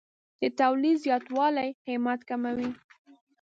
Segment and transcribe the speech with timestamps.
[0.41, 2.69] د تولید زیاتوالی قیمت کموي.